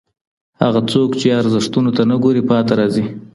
[0.61, 3.05] هغه څوک چي ارزښتونو ته نه ګوري پاته راځي.